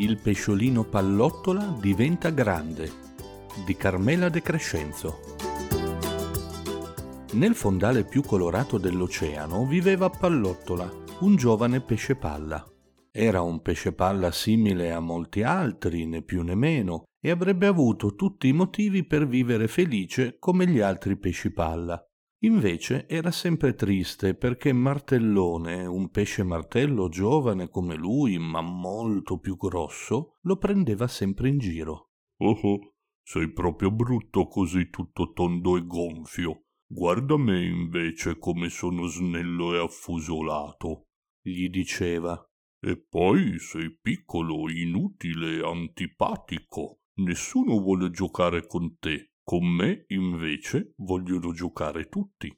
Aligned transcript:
Il 0.00 0.16
pesciolino 0.20 0.84
pallottola 0.84 1.76
diventa 1.80 2.30
grande 2.30 2.88
di 3.66 3.74
Carmela 3.74 4.28
De 4.28 4.40
Crescenzo. 4.40 5.18
Nel 7.32 7.56
fondale 7.56 8.04
più 8.04 8.22
colorato 8.22 8.78
dell'oceano 8.78 9.66
viveva 9.66 10.08
Pallottola, 10.08 10.88
un 11.22 11.34
giovane 11.34 11.80
pesce 11.80 12.14
palla. 12.14 12.64
Era 13.10 13.42
un 13.42 13.60
pesce 13.60 13.92
palla 13.92 14.30
simile 14.30 14.92
a 14.92 15.00
molti 15.00 15.42
altri, 15.42 16.06
né 16.06 16.22
più 16.22 16.42
né 16.42 16.54
meno, 16.54 17.06
e 17.20 17.30
avrebbe 17.30 17.66
avuto 17.66 18.14
tutti 18.14 18.46
i 18.46 18.52
motivi 18.52 19.04
per 19.04 19.26
vivere 19.26 19.66
felice 19.66 20.36
come 20.38 20.68
gli 20.68 20.78
altri 20.78 21.16
pesci 21.16 21.50
palla. 21.52 22.00
Invece 22.42 23.08
era 23.08 23.32
sempre 23.32 23.74
triste 23.74 24.34
perché 24.34 24.72
Martellone, 24.72 25.86
un 25.86 26.08
pesce 26.10 26.44
martello 26.44 27.08
giovane 27.08 27.68
come 27.68 27.96
lui, 27.96 28.38
ma 28.38 28.60
molto 28.60 29.38
più 29.38 29.56
grosso, 29.56 30.36
lo 30.42 30.56
prendeva 30.56 31.08
sempre 31.08 31.48
in 31.48 31.58
giro. 31.58 32.12
Oh 32.36 32.56
oh, 32.62 32.94
sei 33.24 33.52
proprio 33.52 33.90
brutto 33.90 34.46
così 34.46 34.88
tutto 34.88 35.32
tondo 35.32 35.76
e 35.76 35.84
gonfio. 35.84 36.66
Guarda 36.86 37.36
me 37.36 37.64
invece 37.64 38.38
come 38.38 38.68
sono 38.68 39.06
snello 39.06 39.74
e 39.74 39.82
affusolato, 39.82 41.08
gli 41.42 41.68
diceva. 41.68 42.40
E 42.80 42.96
poi 42.96 43.58
sei 43.58 43.98
piccolo, 44.00 44.70
inutile, 44.70 45.60
antipatico. 45.66 47.00
Nessuno 47.14 47.80
vuole 47.80 48.10
giocare 48.10 48.64
con 48.68 48.96
te. 48.98 49.27
Con 49.48 49.64
me, 49.64 50.04
invece, 50.08 50.92
vogliono 50.98 51.54
giocare 51.54 52.10
tutti. 52.10 52.54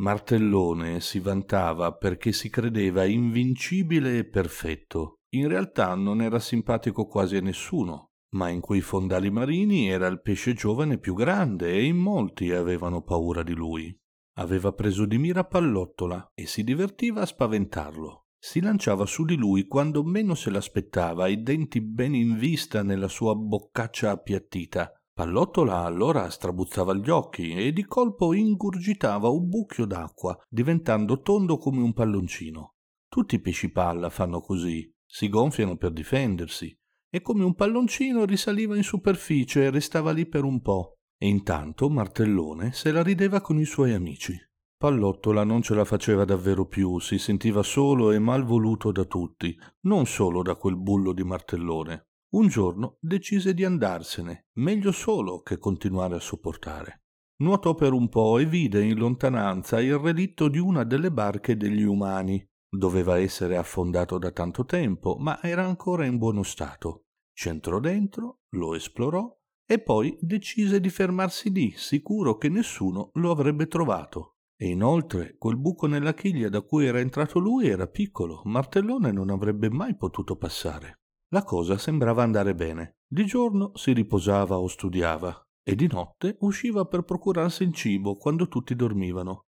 Martellone 0.00 1.00
si 1.00 1.18
vantava 1.18 1.94
perché 1.94 2.32
si 2.32 2.50
credeva 2.50 3.06
invincibile 3.06 4.18
e 4.18 4.28
perfetto. 4.28 5.20
In 5.36 5.48
realtà 5.48 5.94
non 5.94 6.20
era 6.20 6.38
simpatico 6.38 7.06
quasi 7.06 7.36
a 7.36 7.40
nessuno, 7.40 8.10
ma 8.34 8.50
in 8.50 8.60
quei 8.60 8.82
fondali 8.82 9.30
marini 9.30 9.88
era 9.88 10.06
il 10.06 10.20
pesce 10.20 10.52
giovane 10.52 10.98
più 10.98 11.14
grande 11.14 11.72
e 11.72 11.86
in 11.86 11.96
molti 11.96 12.52
avevano 12.52 13.00
paura 13.00 13.42
di 13.42 13.54
lui. 13.54 13.98
Aveva 14.36 14.72
preso 14.72 15.06
di 15.06 15.16
mira 15.16 15.44
Pallottola 15.44 16.32
e 16.34 16.44
si 16.44 16.62
divertiva 16.62 17.22
a 17.22 17.26
spaventarlo. 17.26 18.26
Si 18.38 18.60
lanciava 18.60 19.06
su 19.06 19.24
di 19.24 19.36
lui 19.36 19.66
quando 19.66 20.04
meno 20.04 20.34
se 20.34 20.50
l'aspettava, 20.50 21.26
i 21.26 21.42
denti 21.42 21.80
ben 21.80 22.14
in 22.14 22.36
vista 22.36 22.82
nella 22.82 23.08
sua 23.08 23.34
boccaccia 23.34 24.10
appiattita, 24.10 24.92
Pallottola 25.16 25.84
allora 25.84 26.28
strabuzzava 26.28 26.92
gli 26.94 27.08
occhi 27.08 27.52
e 27.52 27.72
di 27.72 27.84
colpo 27.84 28.34
ingurgitava 28.34 29.28
un 29.28 29.48
bucchio 29.48 29.86
d'acqua, 29.86 30.36
diventando 30.48 31.20
tondo 31.20 31.56
come 31.56 31.80
un 31.80 31.92
palloncino. 31.92 32.74
Tutti 33.08 33.36
i 33.36 33.40
pesci 33.40 33.70
palla 33.70 34.10
fanno 34.10 34.40
così, 34.40 34.92
si 35.06 35.28
gonfiano 35.28 35.76
per 35.76 35.92
difendersi, 35.92 36.76
e 37.08 37.20
come 37.20 37.44
un 37.44 37.54
palloncino 37.54 38.24
risaliva 38.24 38.76
in 38.76 38.82
superficie 38.82 39.66
e 39.66 39.70
restava 39.70 40.10
lì 40.10 40.26
per 40.26 40.42
un 40.42 40.60
po'. 40.60 40.96
E 41.16 41.28
intanto 41.28 41.88
Martellone 41.88 42.72
se 42.72 42.90
la 42.90 43.04
rideva 43.04 43.40
con 43.40 43.60
i 43.60 43.64
suoi 43.64 43.92
amici. 43.92 44.36
Pallottola 44.76 45.44
non 45.44 45.62
ce 45.62 45.76
la 45.76 45.84
faceva 45.84 46.24
davvero 46.24 46.66
più, 46.66 46.98
si 46.98 47.18
sentiva 47.18 47.62
solo 47.62 48.10
e 48.10 48.18
mal 48.18 48.42
voluto 48.42 48.90
da 48.90 49.04
tutti, 49.04 49.56
non 49.82 50.06
solo 50.06 50.42
da 50.42 50.56
quel 50.56 50.76
bullo 50.76 51.12
di 51.12 51.22
Martellone 51.22 52.08
un 52.34 52.48
giorno 52.48 52.96
decise 53.00 53.54
di 53.54 53.64
andarsene, 53.64 54.48
meglio 54.54 54.90
solo 54.92 55.42
che 55.42 55.58
continuare 55.58 56.16
a 56.16 56.20
sopportare. 56.20 57.02
Nuotò 57.36 57.74
per 57.74 57.92
un 57.92 58.08
po' 58.08 58.38
e 58.38 58.46
vide 58.46 58.84
in 58.84 58.96
lontananza 58.96 59.80
il 59.80 59.98
relitto 59.98 60.48
di 60.48 60.58
una 60.58 60.84
delle 60.84 61.12
barche 61.12 61.56
degli 61.56 61.82
umani. 61.82 62.44
Doveva 62.68 63.18
essere 63.18 63.56
affondato 63.56 64.18
da 64.18 64.32
tanto 64.32 64.64
tempo, 64.64 65.16
ma 65.18 65.40
era 65.42 65.64
ancora 65.64 66.06
in 66.06 66.18
buono 66.18 66.42
stato. 66.42 67.06
C'entrò 67.32 67.78
dentro, 67.78 68.40
lo 68.50 68.74
esplorò 68.74 69.32
e 69.66 69.78
poi 69.80 70.16
decise 70.20 70.80
di 70.80 70.90
fermarsi 70.90 71.52
lì, 71.52 71.72
sicuro 71.76 72.36
che 72.36 72.48
nessuno 72.48 73.10
lo 73.14 73.30
avrebbe 73.30 73.68
trovato. 73.68 74.38
E 74.56 74.68
inoltre 74.68 75.36
quel 75.38 75.56
buco 75.56 75.86
nella 75.86 76.14
chiglia 76.14 76.48
da 76.48 76.62
cui 76.62 76.86
era 76.86 76.98
entrato 76.98 77.38
lui 77.38 77.68
era 77.68 77.86
piccolo, 77.86 78.42
Martellone 78.44 79.12
non 79.12 79.30
avrebbe 79.30 79.70
mai 79.70 79.96
potuto 79.96 80.36
passare. 80.36 81.03
La 81.34 81.42
cosa 81.42 81.78
sembrava 81.78 82.22
andare 82.22 82.54
bene. 82.54 82.98
Di 83.04 83.26
giorno 83.26 83.72
si 83.74 83.92
riposava 83.92 84.56
o 84.56 84.68
studiava 84.68 85.36
e 85.64 85.74
di 85.74 85.88
notte 85.88 86.36
usciva 86.42 86.84
per 86.84 87.02
procurarsi 87.02 87.64
il 87.64 87.74
cibo 87.74 88.14
quando 88.14 88.46
tutti 88.46 88.76
dormivano. 88.76 89.46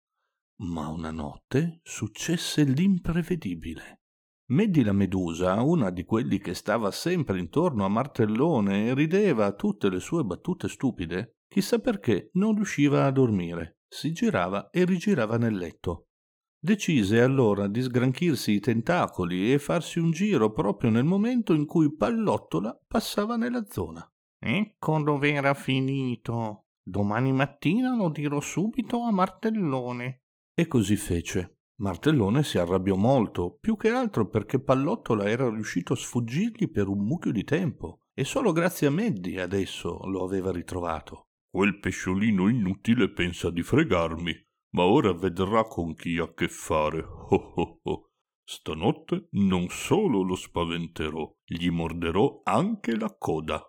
Ma 0.62 0.88
una 0.88 1.12
notte 1.12 1.78
successe 1.84 2.64
l'imprevedibile. 2.64 4.00
Meddi 4.46 4.82
la 4.82 4.92
Medusa, 4.92 5.62
una 5.62 5.90
di 5.90 6.02
quelli 6.02 6.40
che 6.40 6.54
stava 6.54 6.90
sempre 6.90 7.38
intorno 7.38 7.84
a 7.84 7.88
Martellone 7.88 8.88
e 8.88 8.94
rideva 8.94 9.46
a 9.46 9.52
tutte 9.52 9.88
le 9.88 10.00
sue 10.00 10.24
battute 10.24 10.66
stupide, 10.66 11.36
chissà 11.46 11.78
perché 11.78 12.30
non 12.32 12.56
riusciva 12.56 13.04
a 13.04 13.12
dormire. 13.12 13.82
Si 13.86 14.10
girava 14.12 14.70
e 14.70 14.84
rigirava 14.84 15.38
nel 15.38 15.54
letto. 15.54 16.07
Decise 16.60 17.20
allora 17.20 17.68
di 17.68 17.80
sgranchirsi 17.80 18.52
i 18.52 18.60
tentacoli 18.60 19.52
e 19.52 19.60
farsi 19.60 20.00
un 20.00 20.10
giro 20.10 20.50
proprio 20.50 20.90
nel 20.90 21.04
momento 21.04 21.54
in 21.54 21.66
cui 21.66 21.94
Pallottola 21.94 22.76
passava 22.86 23.36
nella 23.36 23.64
zona. 23.68 24.04
Ecco 24.40 25.00
dove 25.02 25.32
era 25.32 25.54
finito. 25.54 26.64
Domani 26.82 27.32
mattina 27.32 27.94
lo 27.94 28.08
dirò 28.08 28.40
subito 28.40 29.02
a 29.02 29.12
Martellone. 29.12 30.22
E 30.52 30.66
così 30.66 30.96
fece. 30.96 31.58
Martellone 31.80 32.42
si 32.42 32.58
arrabbiò 32.58 32.96
molto, 32.96 33.56
più 33.60 33.76
che 33.76 33.90
altro 33.90 34.28
perché 34.28 34.60
Pallottola 34.60 35.28
era 35.28 35.48
riuscito 35.48 35.92
a 35.92 35.96
sfuggirgli 35.96 36.70
per 36.70 36.88
un 36.88 37.04
mucchio 37.04 37.30
di 37.30 37.44
tempo, 37.44 38.00
e 38.12 38.24
solo 38.24 38.50
grazie 38.50 38.88
a 38.88 38.90
Meddi 38.90 39.38
adesso 39.38 40.00
lo 40.06 40.24
aveva 40.24 40.50
ritrovato. 40.50 41.28
Quel 41.48 41.78
pesciolino 41.78 42.48
inutile 42.48 43.12
pensa 43.12 43.50
di 43.50 43.62
fregarmi, 43.62 44.47
ma 44.70 44.84
ora 44.84 45.12
vedrà 45.12 45.64
con 45.64 45.94
chi 45.94 46.18
ha 46.18 46.32
che 46.32 46.48
fare. 46.48 47.00
Oh 47.00 47.52
oh 47.54 47.80
oh. 47.82 48.10
Stanotte 48.42 49.28
non 49.32 49.68
solo 49.68 50.22
lo 50.22 50.34
spaventerò, 50.34 51.36
gli 51.44 51.68
morderò 51.68 52.40
anche 52.44 52.96
la 52.96 53.14
coda. 53.18 53.62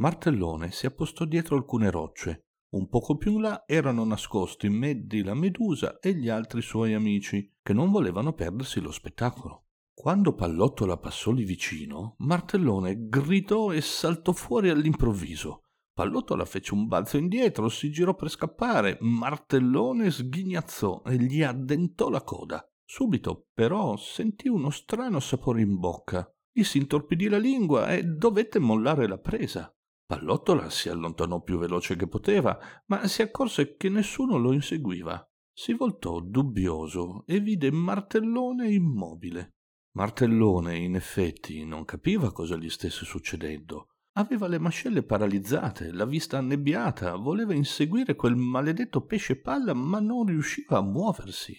Martellone 0.00 0.72
si 0.72 0.86
appostò 0.86 1.24
dietro 1.24 1.56
alcune 1.56 1.90
rocce. 1.90 2.46
Un 2.70 2.88
poco 2.88 3.16
più 3.16 3.34
in 3.34 3.42
là 3.42 3.64
erano 3.66 4.04
nascosti 4.04 4.68
Meddi 4.68 5.22
la 5.22 5.34
Medusa 5.34 5.98
e 6.00 6.14
gli 6.14 6.28
altri 6.28 6.62
suoi 6.62 6.94
amici, 6.94 7.56
che 7.62 7.72
non 7.72 7.90
volevano 7.90 8.32
perdersi 8.32 8.80
lo 8.80 8.90
spettacolo. 8.90 9.66
Quando 9.94 10.34
Pallottola 10.34 10.98
passò 10.98 11.30
lì 11.30 11.44
vicino, 11.44 12.14
Martellone 12.18 13.08
gridò 13.08 13.72
e 13.72 13.80
saltò 13.80 14.32
fuori 14.32 14.68
all'improvviso. 14.68 15.67
Pallottola 15.98 16.44
fece 16.44 16.74
un 16.74 16.86
balzo 16.86 17.16
indietro, 17.16 17.68
si 17.68 17.90
girò 17.90 18.14
per 18.14 18.28
scappare, 18.28 18.98
Martellone 19.00 20.12
sghignazzò 20.12 21.02
e 21.04 21.16
gli 21.16 21.42
addentò 21.42 22.08
la 22.08 22.22
coda. 22.22 22.64
Subito, 22.84 23.48
però, 23.52 23.96
sentì 23.96 24.46
uno 24.46 24.70
strano 24.70 25.18
sapore 25.18 25.60
in 25.60 25.76
bocca. 25.80 26.24
Gli 26.52 26.62
si 26.62 26.78
intorpidì 26.78 27.28
la 27.28 27.38
lingua 27.38 27.88
e 27.88 28.04
dovette 28.04 28.60
mollare 28.60 29.08
la 29.08 29.18
presa. 29.18 29.76
Pallottola 30.06 30.70
si 30.70 30.88
allontanò 30.88 31.42
più 31.42 31.58
veloce 31.58 31.96
che 31.96 32.06
poteva, 32.06 32.56
ma 32.86 33.04
si 33.08 33.22
accorse 33.22 33.74
che 33.74 33.88
nessuno 33.88 34.36
lo 34.38 34.52
inseguiva. 34.52 35.20
Si 35.52 35.72
voltò 35.72 36.20
dubbioso 36.20 37.24
e 37.26 37.40
vide 37.40 37.72
Martellone 37.72 38.70
immobile. 38.70 39.54
Martellone, 39.96 40.78
in 40.78 40.94
effetti, 40.94 41.64
non 41.64 41.84
capiva 41.84 42.30
cosa 42.30 42.54
gli 42.54 42.70
stesse 42.70 43.04
succedendo. 43.04 43.88
Aveva 44.18 44.48
le 44.48 44.58
mascelle 44.58 45.04
paralizzate, 45.04 45.92
la 45.92 46.04
vista 46.04 46.38
annebbiata, 46.38 47.14
voleva 47.14 47.54
inseguire 47.54 48.16
quel 48.16 48.34
maledetto 48.34 49.02
pesce 49.02 49.40
palla, 49.40 49.74
ma 49.74 50.00
non 50.00 50.26
riusciva 50.26 50.78
a 50.78 50.82
muoversi. 50.82 51.56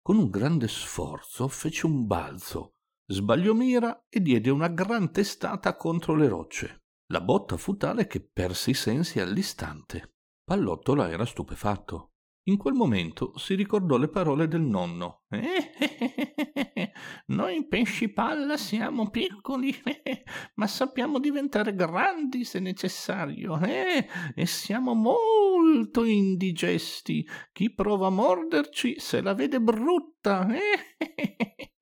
Con 0.00 0.16
un 0.16 0.30
grande 0.30 0.68
sforzo 0.68 1.48
fece 1.48 1.84
un 1.84 2.06
balzo, 2.06 2.76
sbagliò 3.04 3.52
mira 3.52 4.06
e 4.08 4.22
diede 4.22 4.48
una 4.48 4.68
gran 4.68 5.12
testata 5.12 5.76
contro 5.76 6.14
le 6.14 6.28
rocce. 6.28 6.84
La 7.08 7.20
botta 7.20 7.58
fu 7.58 7.76
tale 7.76 8.06
che 8.06 8.20
perse 8.20 8.70
i 8.70 8.74
sensi 8.74 9.20
all'istante. 9.20 10.14
Pallottola 10.44 11.10
era 11.10 11.26
stupefatto. 11.26 12.12
In 12.44 12.56
quel 12.56 12.72
momento 12.72 13.36
si 13.36 13.54
ricordò 13.54 13.98
le 13.98 14.08
parole 14.08 14.48
del 14.48 14.62
nonno. 14.62 15.24
Eh, 15.28 15.72
eh, 15.78 16.72
eh, 16.74 16.87
noi 17.28 17.66
pesci 17.66 18.08
palla 18.08 18.56
siamo 18.56 19.10
piccoli, 19.10 19.74
ma 20.56 20.66
sappiamo 20.66 21.18
diventare 21.18 21.74
grandi 21.74 22.44
se 22.44 22.58
necessario, 22.58 23.60
eh? 23.60 24.06
e 24.34 24.46
siamo 24.46 24.94
molto 24.94 26.04
indigesti. 26.04 27.26
Chi 27.52 27.72
prova 27.72 28.06
a 28.06 28.10
morderci 28.10 28.96
se 28.98 29.20
la 29.20 29.34
vede 29.34 29.60
brutta. 29.60 30.46
Eh? 31.00 31.72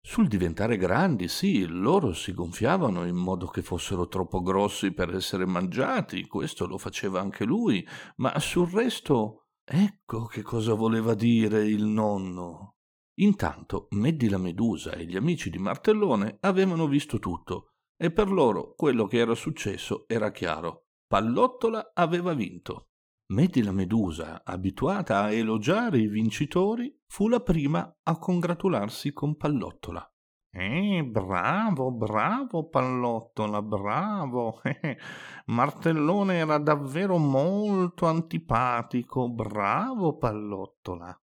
Sul 0.00 0.26
diventare 0.26 0.76
grandi, 0.76 1.28
sì, 1.28 1.66
loro 1.66 2.12
si 2.14 2.32
gonfiavano 2.32 3.06
in 3.06 3.14
modo 3.14 3.46
che 3.46 3.62
fossero 3.62 4.08
troppo 4.08 4.40
grossi 4.40 4.92
per 4.92 5.14
essere 5.14 5.46
mangiati, 5.46 6.26
questo 6.26 6.66
lo 6.66 6.78
faceva 6.78 7.20
anche 7.20 7.44
lui, 7.44 7.86
ma 8.16 8.36
sul 8.40 8.68
resto 8.70 9.40
Ecco 9.72 10.24
che 10.24 10.42
cosa 10.42 10.74
voleva 10.74 11.14
dire 11.14 11.64
il 11.64 11.84
nonno. 11.84 12.79
Intanto 13.18 13.88
Meddi 13.90 14.28
la 14.28 14.38
Medusa 14.38 14.92
e 14.92 15.04
gli 15.04 15.16
amici 15.16 15.50
di 15.50 15.58
Martellone 15.58 16.38
avevano 16.40 16.86
visto 16.86 17.18
tutto. 17.18 17.72
E 17.96 18.10
per 18.10 18.30
loro 18.30 18.74
quello 18.74 19.06
che 19.06 19.18
era 19.18 19.34
successo 19.34 20.04
era 20.08 20.30
chiaro. 20.30 20.86
Pallottola 21.06 21.90
aveva 21.92 22.32
vinto. 22.32 22.90
Medi 23.32 23.62
la 23.62 23.72
Medusa, 23.72 24.42
abituata 24.44 25.22
a 25.22 25.32
elogiare 25.32 25.98
i 25.98 26.08
vincitori, 26.08 26.92
fu 27.06 27.28
la 27.28 27.40
prima 27.40 27.98
a 28.02 28.18
congratularsi 28.18 29.12
con 29.12 29.36
Pallottola. 29.36 30.04
Eh, 30.52 31.04
bravo, 31.04 31.92
bravo 31.92 32.68
Pallottola, 32.68 33.62
bravo. 33.62 34.60
Martellone 35.46 36.38
era 36.38 36.58
davvero 36.58 37.18
molto 37.18 38.06
antipatico, 38.06 39.30
bravo 39.30 40.16
Pallottola. 40.16 41.16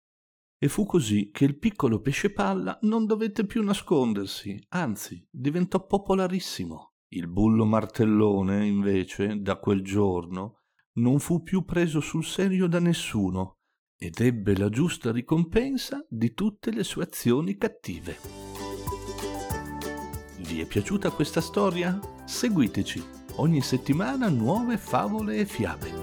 E 0.59 0.67
fu 0.69 0.85
così 0.85 1.29
che 1.31 1.45
il 1.45 1.57
piccolo 1.57 2.01
pesce 2.01 2.31
palla 2.31 2.77
non 2.81 3.05
dovette 3.05 3.45
più 3.45 3.63
nascondersi, 3.63 4.59
anzi 4.69 5.25
diventò 5.29 5.85
popolarissimo. 5.85 6.93
Il 7.09 7.27
bullo 7.27 7.63
martellone, 7.63 8.65
invece, 8.65 9.39
da 9.39 9.57
quel 9.57 9.83
giorno, 9.83 10.63
non 10.93 11.19
fu 11.19 11.43
più 11.43 11.63
preso 11.63 11.99
sul 11.99 12.25
serio 12.25 12.67
da 12.67 12.79
nessuno 12.79 13.57
ed 13.99 14.19
ebbe 14.19 14.57
la 14.57 14.69
giusta 14.69 15.11
ricompensa 15.11 16.05
di 16.09 16.33
tutte 16.33 16.71
le 16.71 16.83
sue 16.83 17.03
azioni 17.03 17.55
cattive. 17.57 18.17
Vi 20.39 20.59
è 20.59 20.65
piaciuta 20.65 21.11
questa 21.11 21.41
storia? 21.41 21.99
Seguiteci, 22.25 23.03
ogni 23.35 23.61
settimana 23.61 24.27
nuove 24.29 24.77
favole 24.77 25.37
e 25.37 25.45
fiabe. 25.45 25.96